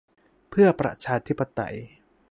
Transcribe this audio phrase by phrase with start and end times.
[0.49, 1.75] เพื่อประชาธิปไตย